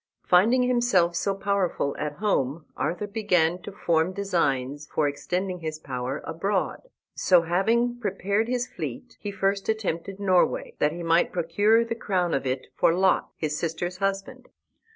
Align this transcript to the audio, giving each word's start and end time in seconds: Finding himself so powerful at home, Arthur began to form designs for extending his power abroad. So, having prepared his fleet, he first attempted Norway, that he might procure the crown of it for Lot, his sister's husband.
Finding 0.25 0.63
himself 0.63 1.15
so 1.15 1.35
powerful 1.35 1.95
at 1.99 2.13
home, 2.13 2.65
Arthur 2.75 3.05
began 3.05 3.61
to 3.61 3.71
form 3.71 4.13
designs 4.13 4.87
for 4.91 5.07
extending 5.07 5.59
his 5.59 5.77
power 5.77 6.21
abroad. 6.23 6.89
So, 7.13 7.43
having 7.43 7.99
prepared 7.99 8.47
his 8.47 8.65
fleet, 8.65 9.15
he 9.19 9.29
first 9.29 9.69
attempted 9.69 10.19
Norway, 10.19 10.73
that 10.79 10.91
he 10.91 11.03
might 11.03 11.31
procure 11.31 11.85
the 11.85 11.93
crown 11.93 12.33
of 12.33 12.47
it 12.47 12.65
for 12.75 12.91
Lot, 12.95 13.29
his 13.37 13.55
sister's 13.59 13.97
husband. 13.97 14.49